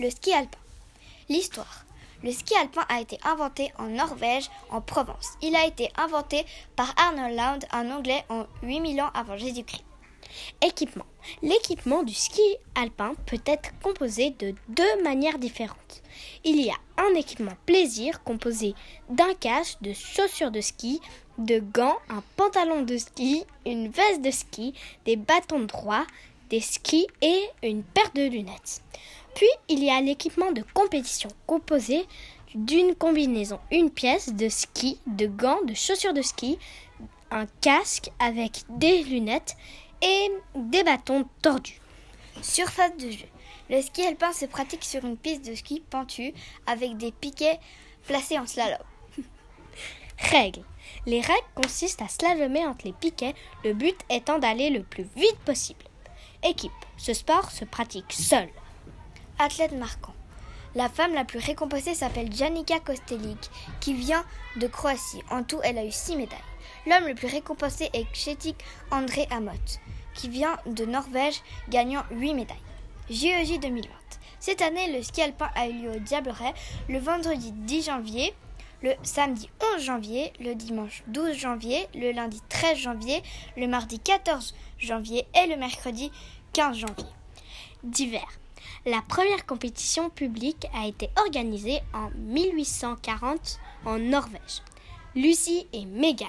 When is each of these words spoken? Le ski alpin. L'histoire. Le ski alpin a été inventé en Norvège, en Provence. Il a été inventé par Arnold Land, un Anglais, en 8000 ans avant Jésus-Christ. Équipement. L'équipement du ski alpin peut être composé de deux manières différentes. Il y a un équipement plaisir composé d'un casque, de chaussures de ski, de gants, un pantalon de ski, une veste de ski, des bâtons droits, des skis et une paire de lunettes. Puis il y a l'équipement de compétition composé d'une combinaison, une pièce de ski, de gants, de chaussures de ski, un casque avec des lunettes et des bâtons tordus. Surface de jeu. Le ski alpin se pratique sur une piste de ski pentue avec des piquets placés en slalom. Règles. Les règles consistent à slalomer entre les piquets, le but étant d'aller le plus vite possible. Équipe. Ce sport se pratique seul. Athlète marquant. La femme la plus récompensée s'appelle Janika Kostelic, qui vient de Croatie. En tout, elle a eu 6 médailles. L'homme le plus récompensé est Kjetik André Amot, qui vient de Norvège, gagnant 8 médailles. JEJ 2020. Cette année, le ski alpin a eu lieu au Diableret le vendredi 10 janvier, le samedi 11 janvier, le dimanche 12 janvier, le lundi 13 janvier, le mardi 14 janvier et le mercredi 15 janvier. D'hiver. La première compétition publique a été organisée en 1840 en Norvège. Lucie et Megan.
Le 0.00 0.08
ski 0.08 0.32
alpin. 0.32 0.58
L'histoire. 1.28 1.84
Le 2.22 2.32
ski 2.32 2.54
alpin 2.56 2.86
a 2.88 3.02
été 3.02 3.18
inventé 3.22 3.70
en 3.78 3.88
Norvège, 3.88 4.48
en 4.70 4.80
Provence. 4.80 5.28
Il 5.42 5.54
a 5.54 5.66
été 5.66 5.90
inventé 5.94 6.46
par 6.74 6.94
Arnold 6.96 7.36
Land, 7.36 7.58
un 7.70 7.90
Anglais, 7.90 8.24
en 8.30 8.46
8000 8.62 9.02
ans 9.02 9.10
avant 9.12 9.36
Jésus-Christ. 9.36 9.84
Équipement. 10.62 11.04
L'équipement 11.42 12.02
du 12.02 12.14
ski 12.14 12.40
alpin 12.74 13.12
peut 13.26 13.42
être 13.44 13.72
composé 13.82 14.30
de 14.30 14.54
deux 14.70 15.02
manières 15.02 15.38
différentes. 15.38 16.02
Il 16.44 16.58
y 16.62 16.70
a 16.70 16.76
un 16.96 17.14
équipement 17.14 17.58
plaisir 17.66 18.22
composé 18.24 18.74
d'un 19.10 19.34
casque, 19.34 19.82
de 19.82 19.92
chaussures 19.92 20.50
de 20.50 20.62
ski, 20.62 21.02
de 21.36 21.58
gants, 21.58 21.98
un 22.08 22.22
pantalon 22.38 22.80
de 22.84 22.96
ski, 22.96 23.44
une 23.66 23.90
veste 23.90 24.22
de 24.22 24.30
ski, 24.30 24.72
des 25.04 25.16
bâtons 25.16 25.60
droits, 25.60 26.06
des 26.48 26.60
skis 26.60 27.06
et 27.20 27.50
une 27.62 27.82
paire 27.82 28.10
de 28.14 28.22
lunettes. 28.22 28.80
Puis 29.34 29.48
il 29.68 29.82
y 29.82 29.90
a 29.90 30.00
l'équipement 30.00 30.52
de 30.52 30.64
compétition 30.74 31.30
composé 31.46 32.06
d'une 32.54 32.94
combinaison, 32.94 33.60
une 33.70 33.90
pièce 33.90 34.32
de 34.34 34.48
ski, 34.48 34.98
de 35.06 35.26
gants, 35.26 35.62
de 35.64 35.74
chaussures 35.74 36.12
de 36.12 36.22
ski, 36.22 36.58
un 37.30 37.46
casque 37.60 38.10
avec 38.18 38.64
des 38.68 39.02
lunettes 39.04 39.56
et 40.02 40.30
des 40.56 40.82
bâtons 40.82 41.26
tordus. 41.42 41.80
Surface 42.42 42.96
de 42.96 43.10
jeu. 43.10 43.26
Le 43.68 43.80
ski 43.82 44.02
alpin 44.02 44.32
se 44.32 44.46
pratique 44.46 44.84
sur 44.84 45.04
une 45.04 45.16
piste 45.16 45.44
de 45.44 45.54
ski 45.54 45.82
pentue 45.90 46.34
avec 46.66 46.96
des 46.96 47.12
piquets 47.12 47.60
placés 48.06 48.38
en 48.38 48.46
slalom. 48.46 48.78
Règles. 50.18 50.64
Les 51.06 51.20
règles 51.20 51.46
consistent 51.54 52.02
à 52.02 52.08
slalomer 52.08 52.66
entre 52.66 52.86
les 52.86 52.92
piquets, 52.92 53.34
le 53.64 53.74
but 53.74 53.96
étant 54.10 54.38
d'aller 54.38 54.70
le 54.70 54.82
plus 54.82 55.06
vite 55.16 55.38
possible. 55.44 55.84
Équipe. 56.42 56.72
Ce 56.96 57.14
sport 57.14 57.50
se 57.50 57.64
pratique 57.64 58.12
seul. 58.12 58.48
Athlète 59.42 59.72
marquant. 59.72 60.12
La 60.74 60.90
femme 60.90 61.14
la 61.14 61.24
plus 61.24 61.38
récompensée 61.38 61.94
s'appelle 61.94 62.30
Janika 62.30 62.78
Kostelic, 62.78 63.50
qui 63.80 63.94
vient 63.94 64.22
de 64.56 64.66
Croatie. 64.66 65.22
En 65.30 65.42
tout, 65.42 65.60
elle 65.64 65.78
a 65.78 65.84
eu 65.86 65.90
6 65.90 66.16
médailles. 66.16 66.38
L'homme 66.86 67.08
le 67.08 67.14
plus 67.14 67.26
récompensé 67.26 67.88
est 67.94 68.04
Kjetik 68.12 68.62
André 68.90 69.26
Amot, 69.30 69.52
qui 70.12 70.28
vient 70.28 70.58
de 70.66 70.84
Norvège, 70.84 71.40
gagnant 71.70 72.02
8 72.10 72.34
médailles. 72.34 72.58
JEJ 73.08 73.60
2020. 73.60 73.88
Cette 74.40 74.60
année, 74.60 74.92
le 74.92 75.02
ski 75.02 75.22
alpin 75.22 75.48
a 75.54 75.68
eu 75.68 75.72
lieu 75.72 75.92
au 75.92 75.98
Diableret 76.00 76.52
le 76.90 76.98
vendredi 76.98 77.52
10 77.52 77.84
janvier, 77.86 78.34
le 78.82 78.92
samedi 79.02 79.48
11 79.74 79.82
janvier, 79.82 80.34
le 80.38 80.54
dimanche 80.54 81.02
12 81.06 81.34
janvier, 81.34 81.88
le 81.94 82.12
lundi 82.12 82.42
13 82.50 82.76
janvier, 82.76 83.22
le 83.56 83.68
mardi 83.68 84.00
14 84.00 84.54
janvier 84.78 85.26
et 85.34 85.46
le 85.46 85.56
mercredi 85.56 86.12
15 86.52 86.76
janvier. 86.76 87.06
D'hiver. 87.82 88.28
La 88.86 89.02
première 89.02 89.46
compétition 89.46 90.10
publique 90.10 90.66
a 90.74 90.86
été 90.86 91.10
organisée 91.16 91.80
en 91.92 92.10
1840 92.16 93.58
en 93.84 93.98
Norvège. 93.98 94.62
Lucie 95.14 95.66
et 95.72 95.84
Megan. 95.84 96.28